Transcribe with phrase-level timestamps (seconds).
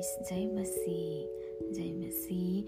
[0.00, 2.66] Christ जय मसी जय मसी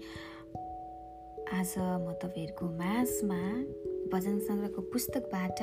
[1.53, 3.39] आज म तपाईँहरूको माझमा
[4.13, 5.61] भजन सङ्ग्रहको पुस्तकबाट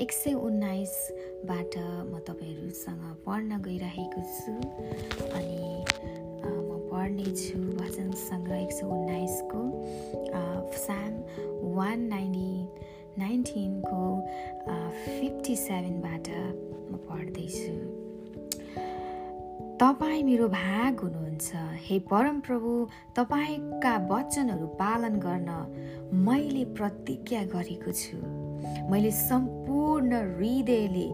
[0.00, 1.76] एक सय उन्नाइसबाट
[2.08, 4.54] म तपाईँहरूसँग पढ्न गइरहेको छु।
[5.28, 5.60] अनि
[6.56, 9.62] म पढ्नेछु भजन सङ्ग्रह एक सय उन्नाइसको
[10.88, 11.12] साम
[11.76, 12.50] वान नाइन्टी
[13.20, 14.02] नाइन्टिनको
[15.04, 18.07] फिफ्टी सेभेनबाट म पढ्दैछु।
[19.80, 21.50] तपाईँ मेरो भाग हुनुहुन्छ।
[21.86, 22.70] हे परमप्रभु
[23.16, 25.50] तपाईँका वचनहरू पालन गर्न
[26.26, 28.18] मैले प्रतिज्ञा गरेको छु।
[28.90, 31.06] मैले सम्पूर्ण हृदयले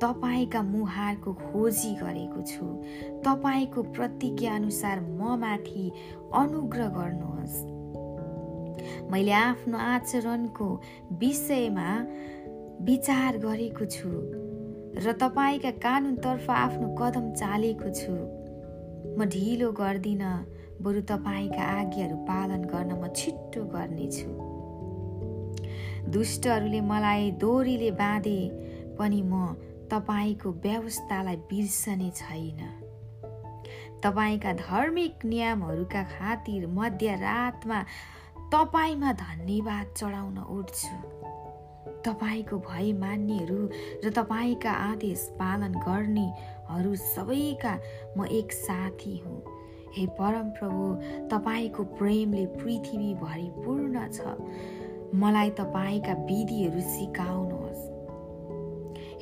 [0.00, 2.66] तपाईँका मुहारको खोजी गरेको छु।
[3.20, 5.92] तपाईँको प्रतिज्ञा अनुसार म माथि
[6.34, 7.56] अनुग्रह गर्नुहोस्।
[9.12, 10.80] मैले आफ्नो आचरणको
[11.12, 11.88] विषयमा
[12.80, 14.39] विचार गरेको छु।
[14.96, 18.12] र तपाईँका कानुनतर्फ आफ्नो कदम चालेको छु।
[19.18, 20.32] म ढिलो गर्दिनँ
[20.82, 24.30] बरु तपाईँका आज्ञाहरू पालन गर्न म छिट्टो गर्नेछु।
[26.10, 28.40] दुष्टहरूले मलाई दोरीले बाँधे
[28.98, 29.54] पनि म
[29.90, 32.60] तपाईँको व्यवस्थालाई बिर्सने छैन।
[34.02, 37.80] तपाईँका धार्मिक नियमहरूका खातिर मध्यरातमा
[38.52, 40.94] तपाईँमा धन्यवाद चढाउन उठ्छु।
[42.06, 43.68] तपाईँको भय मान्नेहरू
[44.04, 47.78] र तपाईँका आदेश पालन गर्नेहरू सबैका
[48.18, 49.42] म एक साथी हुँ।
[49.96, 50.84] हे परमप्रभु
[51.28, 54.20] तपाईँको प्रेमले पृथ्वीभरि पूर्ण छ।
[55.14, 57.88] मलाई तपाईँका विधिहरू सिकाउनुहोस्।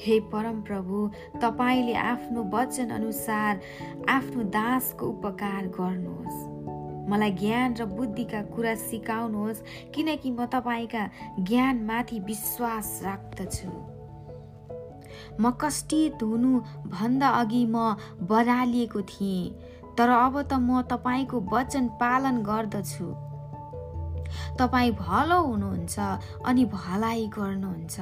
[0.00, 1.10] हे परमप्रभु
[1.42, 3.60] तपाईँले आफ्नो वचन अनुसार
[4.08, 6.58] आफ्नो दासको उपकार गर्नुहोस्।
[7.09, 9.64] मलाई ज्ञान र बुद्धिका कुरा सिकाउनुहोस्
[9.95, 11.03] किनकि म तपाईँका
[11.41, 13.70] ज्ञानमाथि विश्वास राख्दछु।
[15.41, 19.55] म कष्टित हुनुभन्दा अघि म बरालिएको थिएँ
[19.98, 23.08] तर अब त म तपाईँको वचन पालन गर्दछु।
[24.58, 25.98] तपाईँ भलो हुनुहुन्छ
[26.47, 28.01] अनि भलाइ गर्नुहुन्छ।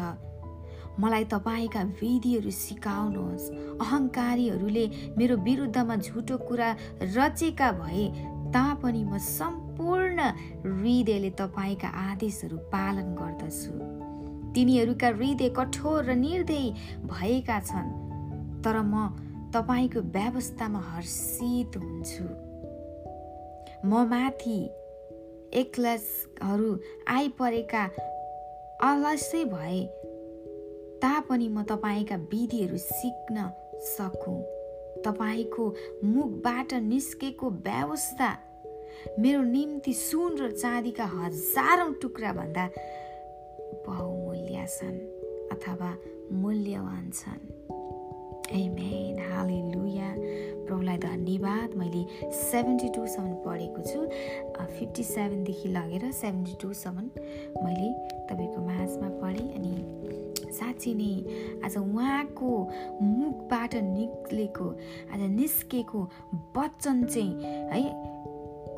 [1.01, 3.51] मलाई तपाईँका विधिहरू सिकाउनुहोस्।
[3.81, 4.85] अहङ्कारीहरूले
[5.19, 6.69] मेरो विरुद्धमा झुटो कुरा
[7.03, 8.05] रचेका भए
[8.53, 10.21] तापनि म सम्पूर्ण
[10.65, 13.73] हृदयले तपाईँका आदेशहरू पालन गर्दछु।
[14.55, 16.67] तिनीहरूका हृदय कठोर र निर्दय
[17.05, 17.91] भएका छन्
[18.65, 19.09] तर म
[19.55, 22.25] तपाईँको व्यवस्थामा हर्षित हुन्छु।
[23.87, 24.59] म माथि
[25.55, 26.71] एक्लसहरू
[27.09, 27.85] आइपरेका
[28.83, 29.81] अलस्यै भए
[31.03, 33.51] तापनि म तपाईँका विधिहरू सिक्न
[33.97, 34.56] सकौँ।
[35.05, 35.65] तपाईँको
[36.05, 38.31] मुखबाट निस्केको व्यवस्था
[39.21, 42.65] मेरो निम्ति सुन र चाँदीका हजारौँ टुक्रा भन्दा
[43.87, 44.99] बहुमूल्य छन्
[45.53, 45.91] अथवा
[46.33, 47.45] मूल्यवान छन्।
[48.53, 50.11] एमेन हाले लुया
[50.67, 52.03] प्रभुलाई धन्यवाद। मैले
[52.33, 54.01] सेभेन्टी टूसम्म पढेको छु।
[54.79, 57.11] फिफ्टी सेभेनदेखि लगेर सेभेन्टी टूसम्म
[57.65, 57.89] मैले
[58.29, 59.75] तपाईँको माझमा पढेँ अनि
[60.51, 61.13] साँच्ची नै
[61.65, 62.51] आज उहाँको
[63.03, 64.69] मुखबाट निक्लेको
[65.15, 66.03] आज निस्केको
[66.57, 67.33] वचन चाहिँ
[67.73, 67.83] है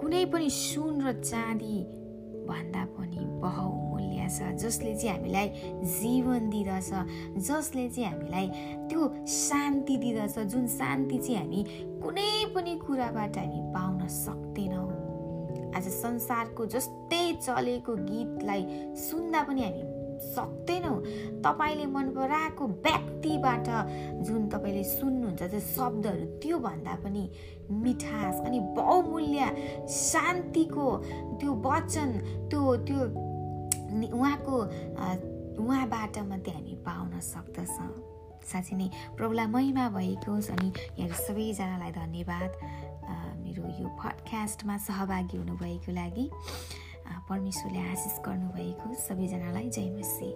[0.00, 1.78] कुनै पनि सुन र चाँदी
[2.48, 5.48] भन्दा पनि बहुमूल्य छ जसले चाहिँ हामीलाई
[5.84, 6.90] जीवन दिँदछ
[7.48, 8.48] जसले चाहिँ हामीलाई
[8.88, 11.64] त्यो शान्ति दिँदछ जुन शान्ति चाहिँ हामी
[12.02, 14.88] कुनै पनि कुराबाट हामी पाउन सक्दैनौँ।
[15.76, 19.82] आज संसारको जस्तै चलेको गीतलाई सुन्दा पनि हामी
[20.18, 20.98] सक्दैनौँ
[21.44, 23.68] तपाईँले मन पराएको व्यक्तिबाट
[24.26, 27.24] जुन तपाईँले सुन्नुहुन्छ त्यो शब्दहरू त्योभन्दा पनि
[27.70, 29.40] मिठास अनि बहुमूल्य
[29.86, 30.86] शान्तिको
[31.40, 32.10] त्यो वचन
[32.50, 33.00] त्यो त्यो
[34.18, 34.56] उहाँको
[35.58, 37.92] उहाँबाट मात्रै हामी पाउन सक्दछौँ।
[38.48, 40.68] साँच्चै नै प्रभुलाई महिमा भएको होस् अनि
[40.98, 42.50] यहाँहरू सबैजनालाई धन्यवाद।
[43.42, 46.24] मेरो यो पडकास्टमा सहभागी हुनुभएको लागि।
[47.28, 50.30] परमेश्वरले आशिष गर्नुभएको सबैजनालाई जय मसी